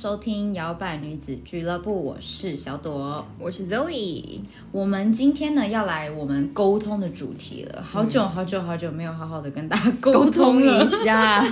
[0.00, 4.40] 收听摇摆女子俱乐部，我是小朵，我是 Zoe。
[4.72, 11.46] 我们今天呢要来我们沟通的主题了，好久好久好久没有好好的跟大家沟通一下。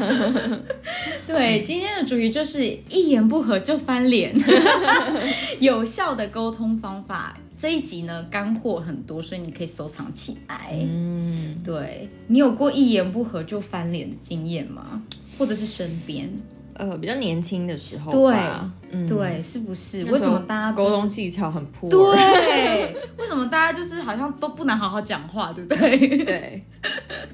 [1.28, 4.34] 对， 今天的主题就是一言不合就翻脸，
[5.60, 7.36] 有效的沟通方法。
[7.54, 10.70] 这一集呢干货很多，所以你可以收藏起来。
[10.72, 15.02] 嗯，对你有过一言不合就翻脸的经验吗？
[15.38, 16.32] 或者是身边？
[16.78, 18.36] 呃，比较年轻的时候，对，
[18.90, 20.04] 嗯，对，是不是？
[20.06, 21.90] 为什么大家沟通技巧很破？
[21.90, 25.98] 对，为什么大家就是好像都不能好好讲话，对不对？
[26.24, 26.62] 对。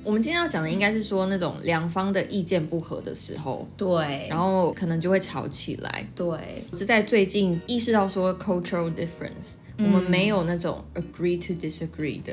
[0.03, 6.07] 我们今天要讲的应该是说那种两方的意见不合的时候，对，然后可能就会吵起来。
[6.15, 9.53] 对，是在最近意识到说 cultural difference。
[9.79, 12.33] 我们没有那种 agree to disagree 的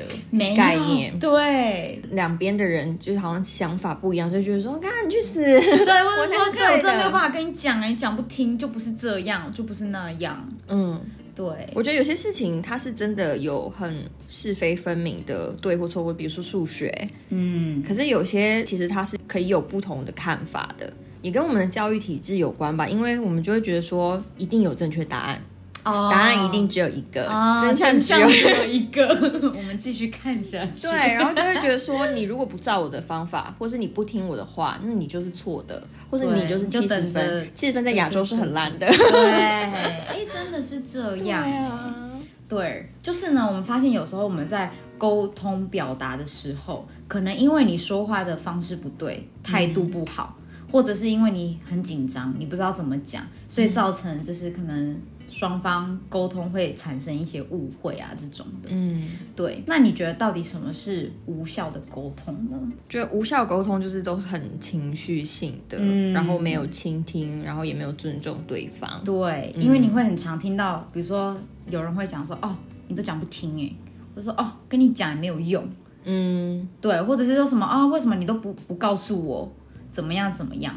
[0.56, 11.00] 概念，对，两边的人就是好像想法不一样，就觉得说，看你去死，对，或者说， 我真的没有办法跟你讲，你讲不听就不是这样，就不是那样，嗯，
[11.34, 13.92] 对，我觉得有些事情它是真的有很
[14.28, 25.42] 是非分明的对或错，比如说数学，嗯，可是有些其实它是可以有不同的看法的，也跟我们的教育体制有关吧，因为我们就会觉得说一定有正确答案。
[25.84, 27.26] 答案一定只有一个，
[27.60, 29.06] 真相只有一个。
[29.54, 30.86] 我们继续看下去。
[30.86, 37.48] 对，然后就会觉得说，你如果不照我的方法，或是你不听我的话，那你就是错的，或者你就是七十分。
[37.54, 38.86] 七十分在亚洲是很烂的。
[38.86, 41.42] 对，哎，真的是这样。
[41.44, 42.10] 对啊，
[42.48, 43.44] 对，就是呢。
[43.44, 50.36] 我们发现有时候我们在沟通表达的时候，可能因为你说话的方式不对，态度不好，
[50.70, 55.00] 或者是因为你很紧张，你不知道怎么讲，所以造成就是可能。
[55.32, 58.68] 双方沟通会产生一些误会啊，这种的。
[58.70, 59.02] 嗯，
[59.34, 59.62] 对。
[59.66, 62.56] 那你觉得到底什么是无效的沟通呢？
[62.88, 65.78] 觉得无效沟通就是都是很情绪性的，
[66.12, 68.88] 然后没有倾听，然后也没有尊重对方。
[69.02, 71.36] 对，因为你会很常听到，比如说
[71.68, 72.54] 有人会讲说：“哦，
[72.88, 73.72] 你都讲不听哎。”
[74.14, 75.66] 或者说：“哦，跟你讲也没有用。”
[76.04, 77.86] 嗯，对，或者是说什么啊？
[77.86, 79.50] 为什么你都不不告诉我
[79.90, 80.74] 怎么样怎么样？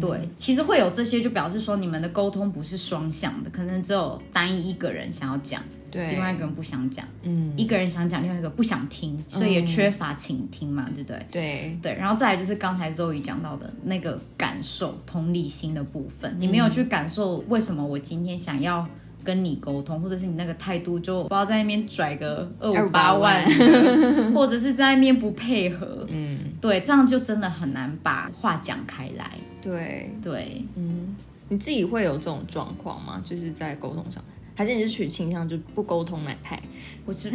[0.00, 11.26] 对，其实会有这些，就表示说你们的沟通不是双向的，可能只有单一一个人想要讲，对，另外一个人不想讲，嗯，一个人想讲，另外一个不想听，所以也缺乏倾听嘛，对不对？
[11.30, 11.78] 对。
[11.82, 18.86] 对，然后再来就是刚才周瑜讲到的那个感受、同理心的部分，你没有去感受为什么我今天想要
[19.22, 23.44] 跟你沟通，或者是你那个态度就不知道在那边拽个二五八万，
[24.34, 29.30] 或者是在那边不配合，嗯，对，这样就真的很难把话讲开来。
[29.64, 31.16] 对对，嗯，
[31.48, 33.20] 你自己会有这种状况吗？
[33.24, 34.22] 就是在沟通上，
[34.56, 36.60] 还是你是取倾向就不沟通那派？
[37.06, 37.30] 我是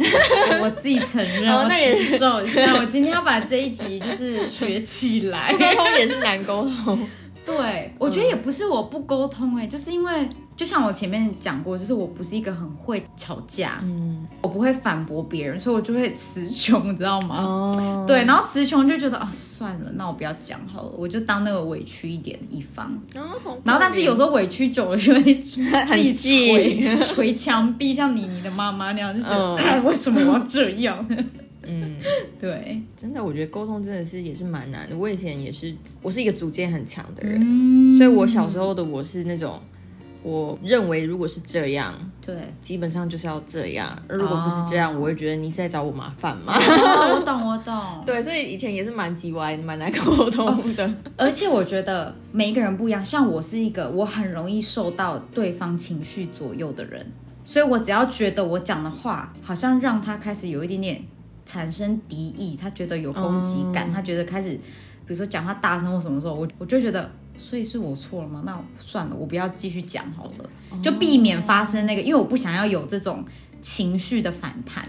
[0.62, 2.74] 我自己承认， 我也受一下。
[2.76, 6.98] 我今天要把这一集就是学起来， 沟通也是难沟通。
[7.44, 10.28] 对，我觉得也不是我不沟通，哎，就是因为。
[10.56, 17.36] 就像我前面讲过，就是我不是一个很会吵架，嗯，我不会反驳别人，所以我就会词穷，你知道吗？
[17.42, 22.92] 哦，对，然后词穷就觉得啊，算了，那我不要讲好了，我就当那个委屈一点的一方。
[23.14, 25.20] 然后，但是有时候委屈久了就会
[25.86, 26.52] 很气，
[26.98, 31.06] 捶墙壁，像你你的妈妈那样，就是哎， 为什么我要这样？
[31.62, 31.96] 嗯，
[32.38, 34.94] 对，真的，我觉得沟通真的是也是蛮难的。
[34.94, 39.58] 我以前也是，我是一个主见很强的人，所以我小时候的我是那种。
[40.22, 43.96] 我认为，如果是这样，对，基本上就是要这样。
[44.06, 46.52] 如果不是这样，我会觉得你是在找我麻烦吗？
[46.56, 47.74] 我懂，我懂。
[48.04, 50.94] 对，所以以前也是蛮叽歪、蛮难沟通的。
[51.16, 57.10] 而且我觉得每一个人不一样，像我是一个我很容易受到对方情绪左右的人，
[57.42, 61.02] 所以我只要觉得我讲的话好像让他开始有一点点
[61.46, 67.10] 产生敌意，他觉得有攻击感，他觉得开始，比如说讲话大声或什么时候，我我就觉得。
[67.36, 68.42] 所以是我错了吗？
[68.44, 73.24] 那算了，我不要继续讲好了，就避免发生那个，因为我不想要有这种
[73.60, 74.84] 情绪的反弹。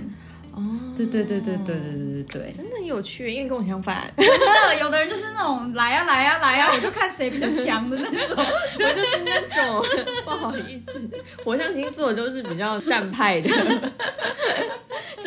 [0.54, 0.60] 哦，
[0.94, 4.14] 对对对对对对对对对，真的很有趣，因为跟我相反。
[4.18, 8.36] 真的，有的人就是那种来呀来呀来呀，我就看谁比较强的那种，
[8.86, 9.82] 我就是那种。
[10.26, 10.92] 不好意思，
[11.46, 13.50] 火象星座都是比较战派的。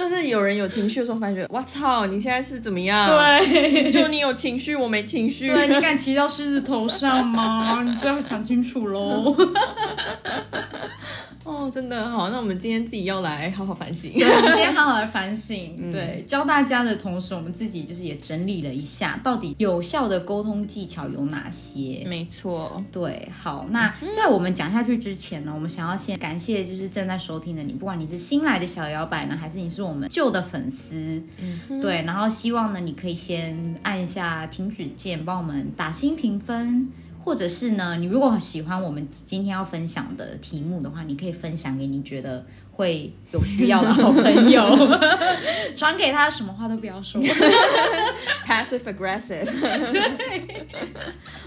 [0.04, 3.06] 就是有人有情绪的时候，发觉我操，你现在是怎么样？
[3.06, 5.48] 对，就你有情绪，我没情绪。
[5.48, 7.82] 对，你敢骑到狮子头上吗？
[7.82, 9.34] 你就要想清楚喽。
[11.70, 14.12] 真的好，那我们今天自己要来好好反省。
[14.12, 22.04] 对，我们今天好好来反省， 对，教大家的同时，我们自己就是也整理了一下，到底有效的沟通技巧有哪些？
[22.06, 36.88] 没错，对，好，那在我们讲下去之前呢，我们想要先感谢就是正在收听的你，不管你是新来的小摇摆呢，还是你是我们旧的粉丝，嗯，对，然后希望呢，你可以先按一下停止键，帮我们打新评分。
[37.24, 44.76] 或者是呢，你如果喜欢我们今天要分享的题目的话，你可以分享给你觉得会有需要的好朋友，
[45.74, 47.18] 传给他，什么话都不要说，
[48.46, 49.46] passive aggressive，
[49.90, 50.66] 对，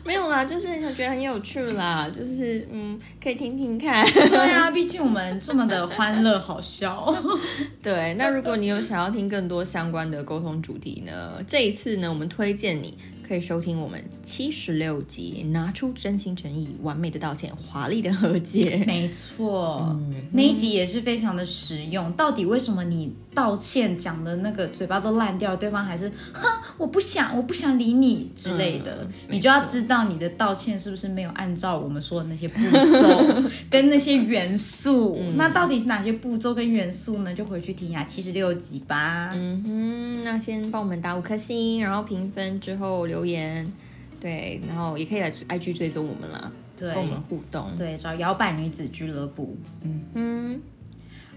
[0.04, 7.06] 没有啦，就是他觉得很有趣啦，就是嗯，可以听听看，对啊，毕竟我们这么的欢乐好笑，
[7.84, 8.16] 对。
[8.16, 12.98] 那如果你有想要听更多相关的沟通主题呢，这一次呢，我们推荐你。
[13.28, 18.84] 可以收听我们七十六集，拿出真心诚意，完美的道歉，华丽的和解。
[18.88, 19.94] 没错，
[20.32, 22.10] 那一集也是非常的实用。
[22.14, 23.12] 到底为什么你？
[23.38, 26.42] 道歉讲的那个嘴巴都烂掉，对方还是哼，
[26.76, 32.60] 我不想，我不想理你之类的，你就要知道你的道歉是不是没有按照我们说的那些步
[33.00, 35.22] 骤跟那些元素。
[35.38, 37.32] 那到底是哪些步骤跟元素呢？
[37.32, 39.30] 就回去听一下七十六集吧。
[39.36, 43.72] 嗯哼，那先帮我们打五颗星，然后评分之后留言，
[44.20, 49.56] 对，然后也可以来 IG 追踪我们啦，跟我们互动，对，找摇摆女子俱乐部。
[49.84, 50.60] 嗯哼，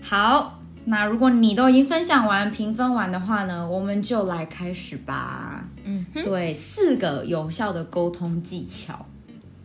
[0.00, 0.59] 好。
[0.86, 5.68] 那如果你都已经分享完、评分完的话呢，我们就来开始吧。
[5.84, 9.06] 嗯，对，四个有效的沟通技巧，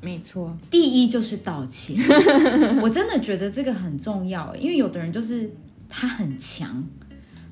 [0.02, 0.56] 没错。
[0.70, 1.98] 第一就是道歉，
[2.84, 5.50] 我真的觉得这个很重要，因为有的人就是
[5.90, 6.84] 他很强，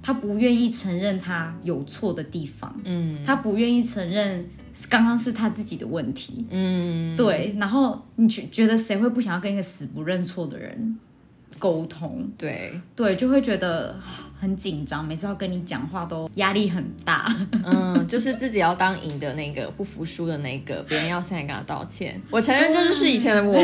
[0.01, 4.45] 他不愿意承认他有错的地方，嗯，他不愿意承认
[4.89, 7.55] 刚刚是他自己的问题，嗯，对。
[7.59, 10.97] 然后你觉觉得谁会不想要跟一个死不认错的人？
[11.59, 13.95] 沟通，对对，就会觉得
[14.39, 17.33] 很紧张，每次要跟你讲话都压力很大。
[17.65, 22.21] 嗯， 就是自己要当赢的那个，不服输的那个，别人要现在跟他道歉。
[22.29, 23.57] 我承认这就是以前的我。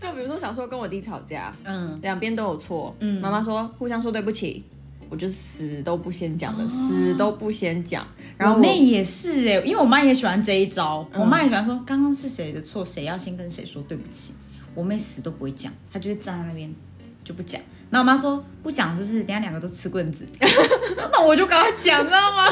[0.00, 4.64] 就比如说小时候跟我弟吵架，嗯，两边都有错，嗯，妈妈说互相说对不起，
[5.08, 8.06] 我就死都不先讲的，死都不先讲。
[8.36, 14.32] 然后我妹也是哎，因为我妈也喜欢这一招，我妈也喜欢说刚刚是谁的错，谁要先跟谁说对不起。
[14.74, 16.72] 我妹死都不会讲，她就会站在那边
[17.24, 17.60] 就不讲。
[17.90, 19.22] 那我妈说不讲是不是？
[19.24, 20.26] 等下两个都吃棍子。
[21.12, 22.50] 那我就赶快讲，知道吗？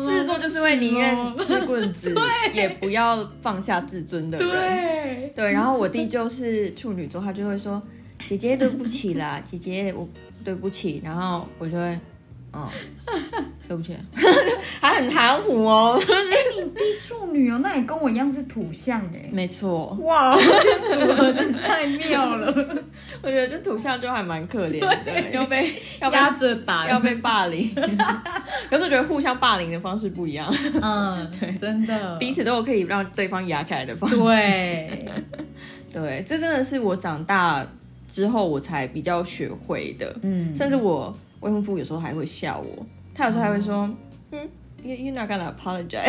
[0.00, 2.14] 狮子座就是会宁愿吃棍子，
[2.54, 4.48] 也不要放下自尊的人。
[4.48, 5.52] 对对。
[5.52, 7.82] 然后我弟就是处女座，他就会说
[8.26, 10.08] ：“姐姐对不起啦，姐姐我
[10.42, 11.98] 对不起。”然后我就会。
[12.54, 12.70] 哦，
[13.66, 13.96] 对不起，
[14.80, 16.00] 还很含糊哦。
[16.00, 19.28] 哎，你弟处女哦，那也跟我一样是土象哎。
[19.32, 19.86] 没错。
[20.02, 22.46] 哇，组合真是太妙了。
[23.22, 27.68] 我觉得这土象就还蛮可怜的，要被要压着打，要被霸凌。
[28.70, 30.54] 可是我觉得互相霸凌的方式不一样。
[30.80, 34.16] 嗯，对，真的，彼此都有可以让对方压开来的方式。
[34.16, 35.06] 对，
[35.92, 37.66] 对，这真的是我长大
[38.08, 40.14] 之后我才比较学会的。
[40.22, 41.12] 嗯，甚至我。
[41.44, 43.86] 未婚夫有时候还会笑我，他有时候还会说
[44.32, 44.48] ：“嗯
[44.82, 46.08] ，you you not gonna apologize。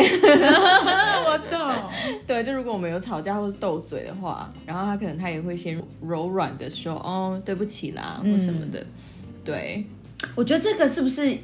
[1.28, 1.90] 我懂。
[2.26, 8.82] 对，就如果我们有吵架或者斗嘴的话，然后他可能他也会先柔软的说：“哦，对不起啦，或什么的。”
[9.44, 9.84] 对，
[10.34, 11.36] 我觉得这个是不是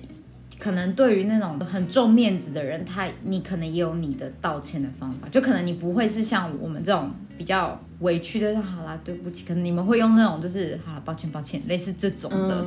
[0.59, 12.67] 可能对于那种很重面子的人，他你可能也有你的道歉的方法，就可能你不会是像我们这种比较委屈的，好啦，对不起，可能你们会用那种就是好了，抱歉，抱歉，类似这种的。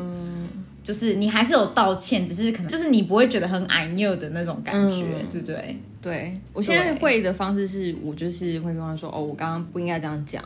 [0.86, 5.75] 就是你还是有道歉，只是可能就是你不会觉得很矮拗的那种感觉，对不对？
[6.00, 10.44] 对我现在会的方式是我就是会跟他说，哦，我刚刚不应该这样讲，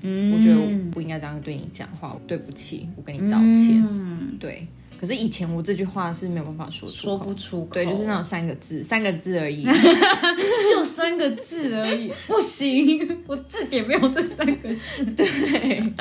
[0.00, 3.86] 嗯，我觉得我不应该这样对你讲话，对不起，我跟你道歉。
[3.86, 4.66] 嗯，对。
[4.98, 9.62] 可是以前我这句话是没有办法说出，说不出，对，就是那种三个字，三个字而已，
[10.72, 15.92] 就三个字而已，不行，我字典没有这三个字， 对。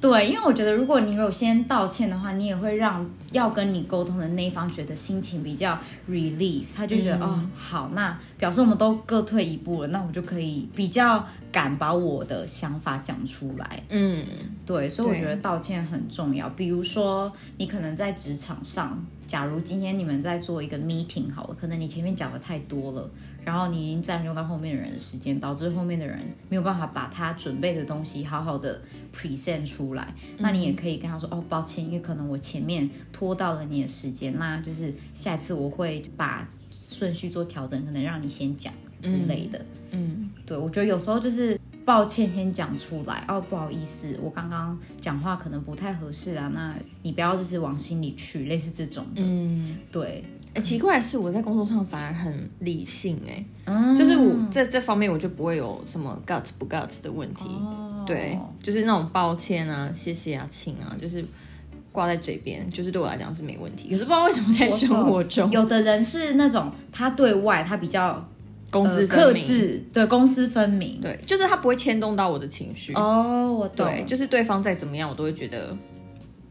[0.00, 5.76] 对，因为我觉得，如果你有先道歉的话，你也会让要跟你沟通的那一方觉得心情比较
[6.08, 13.82] relief，他就觉得哦，好，那表示我们都各退一步了，那我就可以比较敢把我的想法讲出来。
[13.88, 14.24] 嗯，
[14.64, 16.48] 对，所以我觉得道歉很重要。
[16.50, 23.10] 比如说，你可能在职场上，假如今天你们在做一个 meeting，好了，可能你前面讲的太多了。
[23.48, 28.78] 然后你已经占用到后面的人的时间，导致后面的人没有办法把他准备的东西好好的
[29.10, 30.12] present 出来。
[30.36, 38.70] 那你也可以跟他说：“哦，抱歉，因为可能我前面拖到了你的时间，那就是下一次我会把顺序做调整，可能让你先讲
[39.02, 49.22] 之类的。”嗯，对，我觉得有时候就是抱歉先讲出来哦，不好意思，我刚刚讲话可能不太合适啊，那你不要就是往心里去，类似这种的。
[49.24, 50.22] 嗯，对，
[50.58, 57.44] 哎，奇怪的是，我在工作上反而很理性，哎，嗯就是我在这方面我就不会有什么 guts 不 guts 的问题。
[57.60, 61.24] 哦对，就是那种抱歉啊、谢谢啊、请啊，就是
[61.92, 63.90] 挂在嘴边，就是对我来讲是没问题。
[63.90, 68.26] 可是不知道为什么在生活中，有的人是那种他对外他比较
[68.70, 70.98] 公私呃克制，对公私分明。
[71.02, 72.94] 对，就是他不会牵动到我的情绪。
[72.94, 73.86] 哦，我懂。
[73.86, 75.76] 对，就是对方再怎么样，我都会觉得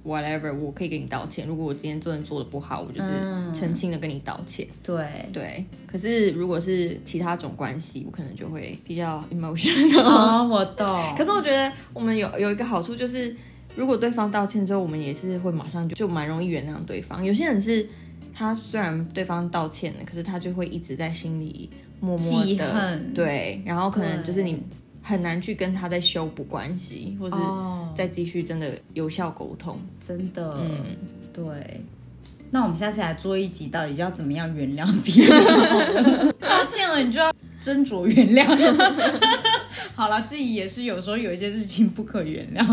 [0.08, 1.46] whatever，我可以给你道歉。
[1.46, 4.66] 如果我今天真的做的不好，我就是嗯澄清的跟你道歉。
[4.82, 5.06] 对。
[5.34, 10.02] 对，可是如果是其他种关系，我可能就会比较 emotional。
[10.02, 10.88] 哦，我懂。
[11.18, 13.36] 可是我觉得我们有有一个好处就是，
[13.76, 17.24] 如果对方道歉之后，我们也是会马上就就蛮容易原谅对方。
[17.24, 17.88] 有些人是
[18.34, 24.62] 他虽然对方道歉了，可是他就会一直在心里默默记的恨对，然后可能就是你
[25.08, 29.80] 很难去跟他再修补关系，或是哦，再继续真的有效沟通。
[30.00, 30.98] 真的，嗯，
[31.34, 31.82] 对。
[32.50, 36.34] 那我们下次来做一集，到底要怎么样原谅别人？
[36.40, 37.30] 道歉了，你就要
[37.62, 38.48] 斟酌原谅。
[39.96, 42.66] 好了，自己也是有时候有一些事情不可原谅，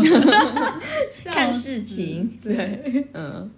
[1.31, 2.37] 看事情。
[2.41, 3.49] 对，嗯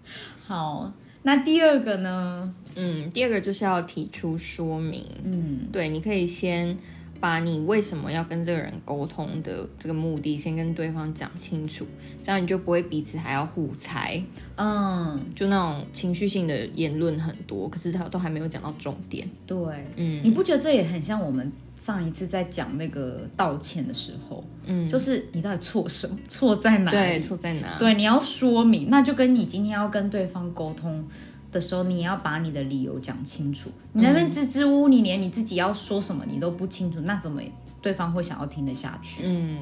[0.45, 0.91] 好，
[1.23, 2.51] 那第二个呢？
[2.75, 5.05] 嗯，第二个就是要提出说明。
[5.23, 6.75] 嗯，对，你可以先
[7.19, 11.85] 把你为什么要跟这个人沟通的这个目的，先跟对方讲清楚，
[12.23, 14.21] 这样你就不会彼此还要互猜，
[14.55, 19.29] 嗯，就那种情绪性的言论很多，可是他都还没有讲到重点。
[19.45, 19.57] 对，
[19.95, 26.97] 嗯你不觉得这也很像我们上一次在讲那个道歉的时候，嗯，就是你到底错什么，错在哪里？
[26.97, 27.77] 对，错在哪？
[27.77, 31.03] 对，你要说明，那就跟你今天要跟对方沟通
[31.51, 33.69] 的时候，你也要把你的理由讲清楚。
[33.93, 37.41] 你那边支支吾吾，你连你自己要说什么你都不清楚，那怎么
[37.81, 39.23] 对方会想要听得下去？
[39.25, 39.59] 嗯，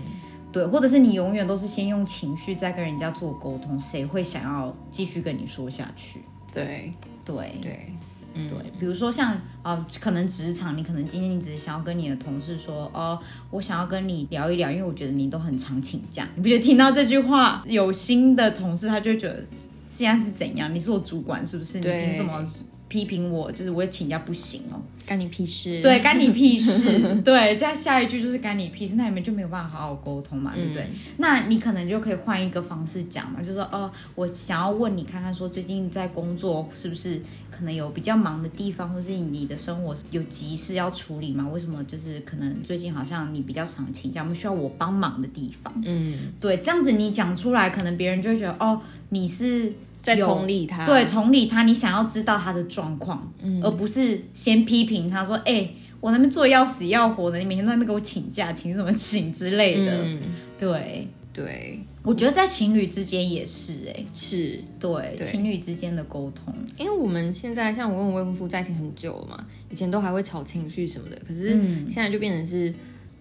[0.51, 6.22] 对，或者是你永远都是先用情绪在跟人家做沟通，谁会想要继续跟你说下去？
[6.54, 6.94] 对
[7.25, 7.94] 对对，
[8.34, 13.20] 嗯对，比如说像啊、呃可能职场，你可能今天你只是想要跟你的同事说，哦，
[13.51, 16.27] 我想要跟你聊一聊，因为我觉得你都很常请假。
[16.36, 19.44] 你不觉得听到这句话，有新的同事他就会觉得
[19.86, 20.74] 现在是怎样？
[20.74, 21.77] 你是我主管是不是？
[21.77, 22.44] 你对凭什么
[22.88, 23.51] 批评我？
[23.51, 24.82] 就是我也请假不行哦。
[25.06, 25.80] 干你屁事。
[25.82, 27.00] 对，干你屁事。
[27.24, 30.88] 对，再下一句就是干你屁事，那你们就没有办法好好沟通嘛，对不对？
[31.18, 41.48] 那你可能就可以换一个方式讲嘛，就说哦，我想要问你看看，说最近在工作是不是可能有比较忙的地方，或是你的生活有急事要处理吗？
[41.54, 45.72] 为什么就是可能最近好像你比较常请假，我们需要我帮忙的地方？
[45.86, 48.82] 嗯，对，这样子你讲出来，可能别人就会觉得哦，
[49.15, 50.86] 你是在同理他。
[50.86, 53.31] 对，同理他，你想要知道他的状况，
[53.63, 55.69] 而不是先批评他说，哎、
[56.01, 60.03] 我那边做要死要活的，你每天都在那边给我请假，请什么 请之类的。
[60.03, 60.19] 嗯，
[60.60, 64.60] 对，对，我觉得在情侣之间也是、哎，是。
[64.79, 65.25] 对，对。
[65.25, 71.88] 情侣之间的沟通，因为我们现在像我跟我未婚夫在一起很久了嘛，以前都还会吵情绪什么的，可是嗯。
[71.89, 72.74] 现在就变成是，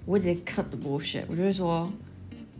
[0.04, 1.90] 我会直接 cut the bullshit，我就会说，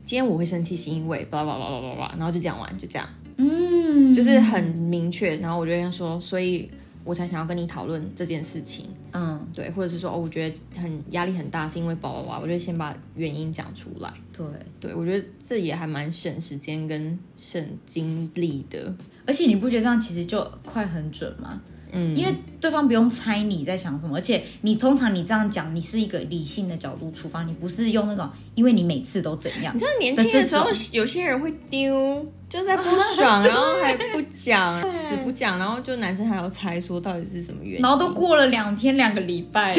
[0.07, 6.71] 今天我会生气是因为 blah blah blah blah blah，然后就讲完就这样，嗯，就是很明确，然后我就跟他说，所以
[7.05, 14.47] 我才想要跟你讨论这件事情，嗯，对，或者是说哦，我觉得很压力很大，是因为 blah blah blah，我就先把原因讲出来，对，
[14.81, 18.95] 对我觉得这也还蛮省时间跟省精力的，
[19.27, 21.61] 而且你不觉得这样其实就快很准吗？
[21.95, 32.83] 嗯，因为对方不用猜你在想什么，而且你通常你这样讲，你是一个理性的角度出发，你不是用那种因为你每次都怎样你，知道年轻的时候，有些人会丢，就在不
[33.15, 39.73] 爽，然后还不讲， 死不讲，然后就男生还要猜说到底是什么原因，然后都过了两天两个礼拜，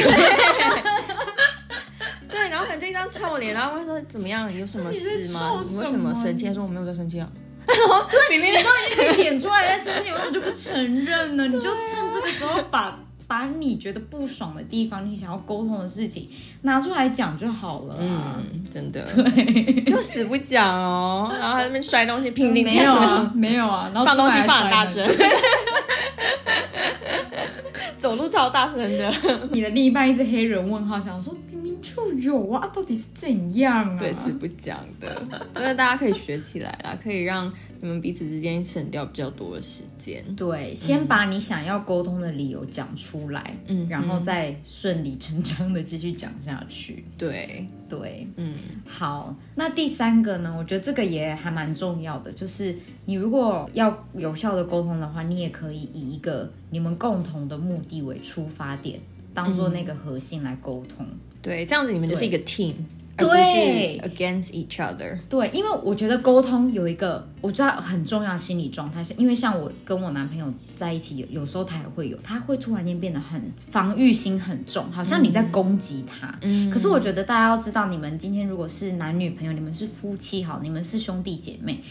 [2.30, 5.62] 对，然后可能就一张臭脸，然后会说怎么样，有什么事吗？
[5.64, 6.48] 你为什么什么生气？
[6.48, 7.28] 他说我没有在生气啊。
[8.30, 11.46] 明明你都已经点出来在生气，为什么就不承认呢？
[11.48, 16.30] 你就趁这个时候把把你觉得不爽的地方，你想要沟通的事情
[16.62, 18.38] 拿出来讲就好了啊。
[18.38, 25.18] 嗯，真的，对，就死不讲哦，然后还在那边摔东西，拼命没有啊，没有啊，然后放东西放很大摔声，
[27.98, 29.12] 走路超大声的。
[29.52, 31.36] 你的另一半一直黑人问号，想说
[31.94, 34.00] 就有啊，到底是怎样啊？
[34.00, 35.22] 对，是不讲的，
[35.54, 40.24] 真的大家可以学起来啦，可以让你们彼此之间省掉比较多的时间。
[40.36, 47.06] 对，先把你想要沟通的理由讲出来，嗯然后再顺理成章的继续讲下去。
[47.18, 50.56] 对，对，嗯好，那第三个呢？
[50.58, 52.76] 我觉得这个也还蛮重要的，就是
[53.06, 59.00] 你如果要有效的沟通的话，你也可以以一个你们共同的目的为出发点，
[59.34, 61.06] 当做那个核心来沟通。
[61.46, 62.74] 对，这样子你们就是一个 team。
[63.18, 65.18] 对 against each other。
[65.30, 76.38] 对，因为我觉得沟通有一个我知道很重要的心理状态，是因为像我跟我男朋友在一起，有有时候他也会有，他会突然间变得很防御心很重，好像你在攻击他。
[76.42, 81.82] 嗯，可是我觉得大家要知道，你们今天如果是男女朋友，你们是夫妻好，你们是兄弟姐妹。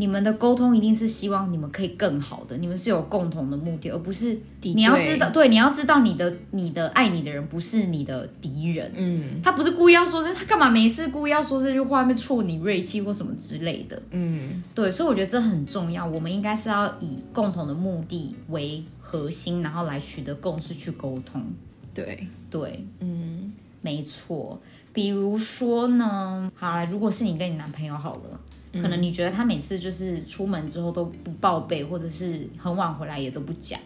[0.00, 14.02] 你们的沟通一定是希望你们可以更好的，你们是有共同的目的，而不是敌你要知道，对，你要知道你的你的爱你的人不是你的敌人，嗯他不是故意要说这，他干嘛没事故意要说这句话，面挫你锐气或什么之类的。
[14.12, 16.06] 嗯，对，所以我觉得这很重要。
[16.06, 21.42] 我们应该是要以共同的目的为核心，然后来取得共识去沟通。
[21.92, 23.52] 对，对，嗯
[23.82, 24.58] 没错。
[24.94, 28.40] 比如说呢，好啦，如果是你跟你男朋友好了。
[28.72, 33.80] 可能你觉得他每次就是出门之后都不报备，或者是很晚回来也都不讲，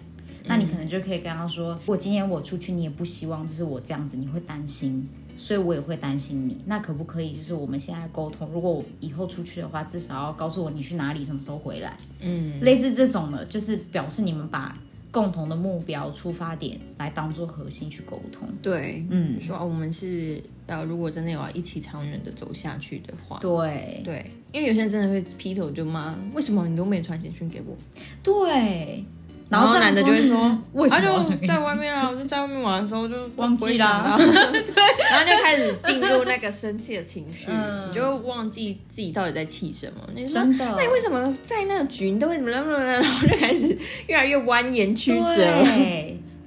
[0.44, 6.60] 那你可能就可以跟他说：“我今天我出去，你也不希望就是我这样子，你会担心，所以我也会担心你。
[6.66, 8.46] 那可不可以就是我们现在沟通？
[8.52, 11.96] 如果我以后出去的话，至少要告诉我你去哪里，什么时候回来。
[12.20, 14.78] 嗯，类似这种的，就是表示你们把
[15.14, 18.48] 共同的目标、出发点来当做核心去沟通。
[18.60, 27.76] 对，嗯，说、哦、我们是要如果真的有要一起长远的走下去的话，对对，因为有些人真的会劈头就骂，为什么你都没传简讯给我？
[28.24, 29.04] 对，
[29.48, 34.02] 然后这男的就会说，为什么要啊传给你就在外面啊，我 就在外面玩的时候就忘记啦。
[34.02, 34.24] 啦， 对，
[35.10, 37.88] 然后就开始进入那个生气的情绪，嗯。
[37.88, 40.00] 你就会忘记自己到底在气什么。
[40.14, 43.76] 你说，那你为什么在那个局你都会怎么怎么怎么，然后就开始
[44.08, 45.36] 越来越蜿蜒曲折。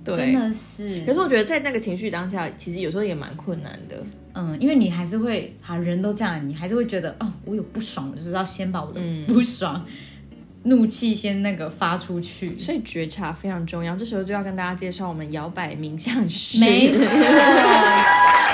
[0.03, 1.05] 对，真的是。
[1.05, 3.95] 可是我觉得在那个情绪当下，其实有时候也蛮困难的。
[4.33, 9.25] 嗯，因为你还是会，好人都这样，你还是会觉得，哦，我有不爽，我就是要先把我的嗯。
[9.25, 9.83] 不爽、
[10.67, 12.57] 怒气先那个发出去。
[12.59, 16.59] 所以觉察非常重要，这时候就要跟大家介绍我们摇摆冥想室。
[16.59, 17.05] 没错，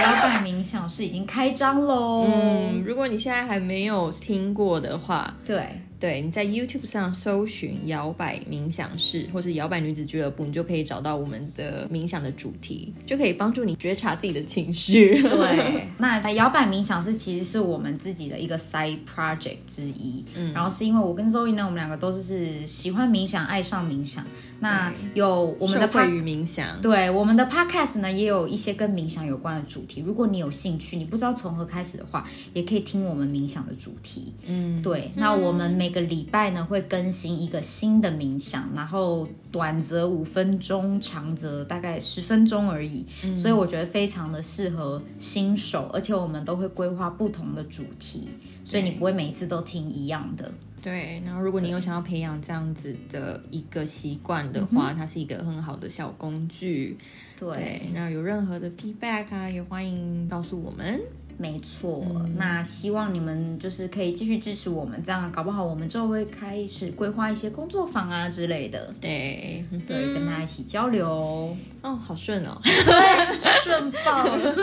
[0.01, 2.25] 摇摆冥想室已经开张喽。
[2.27, 15.21] 嗯，如果你现在还没有听过的话，对，对，你在 YouTube 上搜寻“摇摆冥想室”或是“摇摆女子俱乐部”，你就可以找到我们的冥想的主题，就可以帮助你觉察自己的情绪。
[15.21, 20.25] 对， 那摇摆冥想室其实是我们自己的一个 side project 之一。
[20.36, 24.25] 嗯，然后是因为我跟 Zoe 呢，我们两个都是喜欢冥想，爱上冥想。
[24.60, 30.01] 那有我们的受 p 惠于冥想，对我们的 podcast 呢，也有一些跟冥想有关的主题。
[30.06, 34.34] 如果你有兴趣，你不知道从何开始的话，也可以听我们冥想的主题。
[34.45, 43.06] 嗯，对，那我们每个礼拜呢会更新一个新的冥想，然后短则五分钟，长则大概十分钟而已。
[43.34, 48.27] 所以我觉得非常的适合新手，而且我们都会规划不同的主题，
[48.65, 50.51] 所以你不会每一次都听一样的。
[50.82, 51.21] 对。
[51.25, 56.97] 然后，如果你有想要培养这样子的一个习惯的话，它是一个很好的小工具。
[57.39, 60.99] 对，对，那有任何的 feedback 啊，也欢迎告诉我们。
[61.38, 62.06] 没错，
[62.38, 71.56] 那希望你们就是可以继续支持我们，这样搞不好我们之后会开始规划一些工作坊啊之类的，对，对，跟大家一起交流。
[71.82, 72.58] 哦，好顺哦。
[72.63, 74.56] 对顺爆了，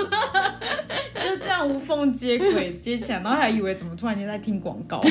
[1.23, 5.03] 就这样无缝接轨接起来，然后还以为怎么突然间在听广告。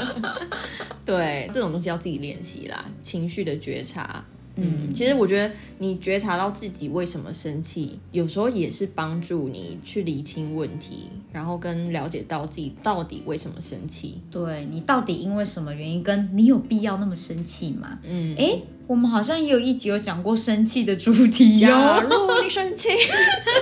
[1.04, 4.24] 对，这种东西要自己练习啦，情绪的觉察。
[4.60, 14.20] 嗯，其实我觉得你觉察到自己为什么生气，有时候也是帮助你去理清问题，然后跟了解到自己到底为什么生气。
[14.30, 17.98] 对你到底因为什么原因，跟你有必要那么生气吗？
[18.02, 18.60] 嗯，哎，
[18.90, 22.02] 我们好像也有一集有讲过生气的主题假哟。
[22.02, 22.88] 如你生气，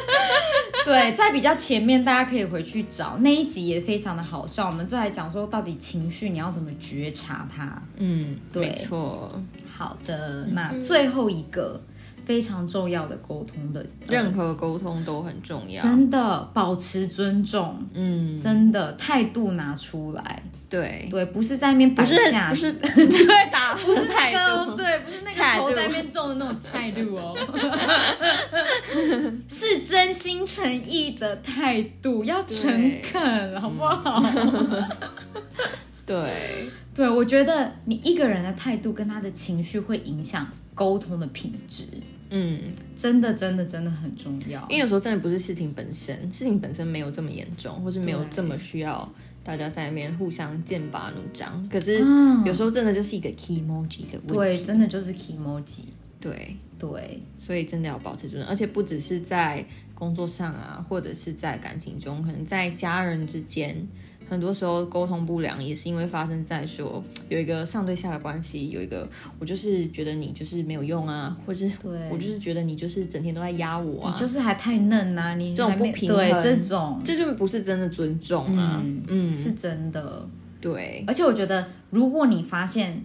[0.86, 4.68] 对，在比较前面，大家可以回去找那一集也非常的好笑。
[4.68, 7.82] 我们再来讲说，到底情绪你要怎么觉察它。
[7.98, 9.38] 嗯，对没错，
[9.70, 11.78] 好的，那最后一个
[12.24, 15.82] 非常重要的沟通的，呃任何沟通都很重要。
[15.82, 22.14] 真的保持尊重，嗯，真的态度拿出来，对，对，不是在那边不是
[22.50, 22.80] 不是子，
[23.26, 27.34] 对打不不是那个，对，不是那个头在那边种的那种态度哦，
[29.48, 34.22] 是真心诚意的态度，要诚恳，好不好？
[36.04, 41.84] 对，对，我觉得你一个人的态度跟他的情绪会影响沟通的品质，
[42.30, 42.58] 嗯，
[42.94, 44.78] 真的，真的，真的很重要因为。
[44.78, 49.10] 有时候真的不是事情本身，事情本身没有这么严重，或是没有对这么需要
[49.42, 51.68] 大家在那边互相剑拔弩张。
[51.68, 55.82] 可是嗯有时候真的就是一个 key emoji 的问题对，真的就是 emoji。
[56.20, 63.86] 对，对，所以真的要保持尊重，而且不只是在工作上啊，或者是在感情中，可能在家人之间，
[64.28, 71.66] 很多时候沟通不良也是因为发生在说有一个上对下的关系，有一个我就是觉得你就是没有用啊，或者
[72.10, 78.80] 我就是觉得你就是整天都在压我啊，你就是还太嫩啊、你这种不平衡对这种，这就不是真的尊重啊。
[78.84, 80.26] 嗯嗯，是真的。
[80.60, 83.00] 对，而且我觉得，如果你发现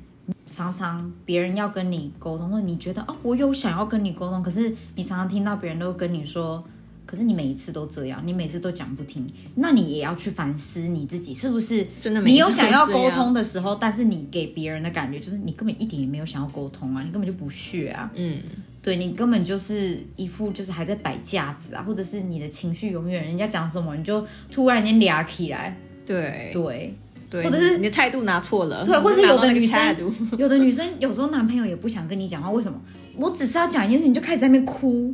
[0.50, 6.64] 常常别人要跟你沟通，或者你觉得哦，我有想要跟你沟通，可是你常常听到别人都跟你说，
[7.06, 18.12] 可是你每一次都这样，你每次都讲不听，那你也要去反思你自己是不是真的你有想要沟通的时候，但是你给别人的感觉就是你根本一点也没有想要沟通啊，你根本就不屑啊。
[18.16, 18.40] 嗯，
[18.82, 26.94] 对你根本就是一副就是还在摆架子啊，或者是你的情绪永远人家讲什么你就突然间俩起来，对对，
[27.30, 29.96] 对，或者是你的态度拿错了，对，或者你拿到那个有的女生，
[30.38, 32.80] 有的女生有时候男朋友也不想跟你讲话，为什么？
[33.16, 35.14] 我只是要讲一件事，你就开始在那边哭。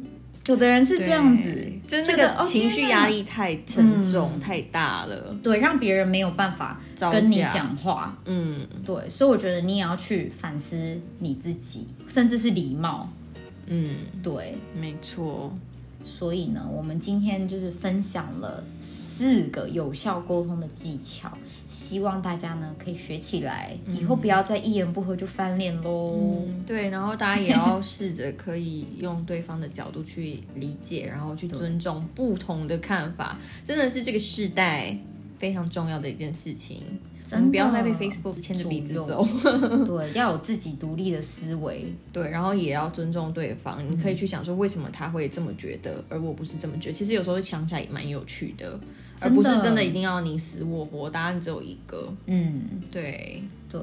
[0.49, 6.81] 有的人是这样子对，真这个哦的情绪压力太沉重、嗯太大了，对，让别人没有办法
[7.12, 8.17] 跟你讲话。
[8.25, 13.07] 嗯对，所以我觉得你也要去反思你自己，甚至是礼貌。
[13.67, 15.55] 嗯，对，没错，
[16.01, 18.63] 所以呢，我们今天就是分享了
[19.19, 21.29] 四个有效沟通的技巧，
[21.67, 26.15] 希望大家呢可以学起来，以后不要再一言不合就翻脸喽。
[26.17, 34.97] 嗯，对，然后大家也要试着可以用对方的角度去理解，然后去尊重不同的看法，真的是这个时代
[35.38, 36.82] 非常重要的一件事情。
[37.25, 39.23] 真的不要再被 Facebook 牵着鼻子走，
[39.86, 41.86] 对，要有自己独立的思维。
[42.12, 43.88] 对，然后也要尊重对方。
[43.88, 46.93] 你可以去想说，为什么他会这么觉得，而我不是这么觉得？
[46.93, 48.79] 其实有时候想起来也蛮有趣的，
[49.21, 52.12] 而不是真的一定要你死我活，答案只有一个。
[52.25, 53.82] 嗯，对，对，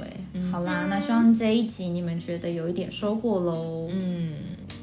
[0.51, 3.89] 好啦，那希望这一集你们觉得有一点收获喽。
[3.93, 4.35] 嗯，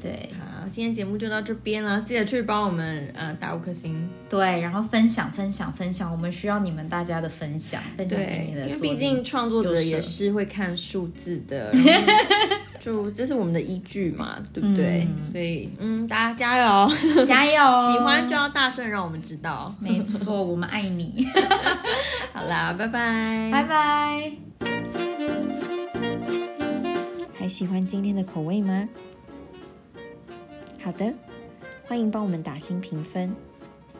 [0.01, 4.07] 对好，今天节目就到这边了，记得去帮我们呃打五颗星。
[4.29, 8.81] 对，然后分享分享分享，我们需要你们大家的分享，分享给你的因为。
[8.81, 11.73] 毕竟创作者也是会看数字的，
[12.83, 15.07] 就这是我们的依据嘛，对不对？
[15.31, 16.91] 所以嗯，大家加油，
[17.23, 17.53] 加油，
[17.93, 19.73] 喜欢就要大声让我们知道。
[19.79, 21.25] 没错，我们爱你，
[22.33, 24.33] 好啦，拜拜，拜拜。
[27.33, 28.89] 还喜欢今天的口味吗？
[30.83, 31.13] 好的，
[31.87, 33.33] 欢迎帮我们打新评分。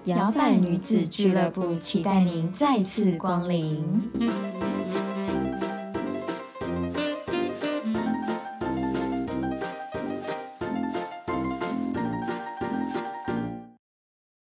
[0.04, 4.12] 摇摆女子俱乐部期待您再次光临。